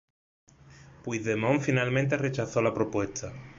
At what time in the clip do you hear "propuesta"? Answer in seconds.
2.73-3.31